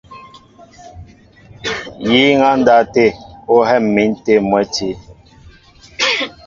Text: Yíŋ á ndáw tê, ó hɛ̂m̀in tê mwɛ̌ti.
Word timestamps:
Yíŋ 2.07 2.39
á 2.49 2.51
ndáw 2.59 2.83
tê, 2.93 3.05
ó 3.53 3.55
hɛ̂m̀in 3.69 4.11
tê 4.25 4.33
mwɛ̌ti. 4.49 4.89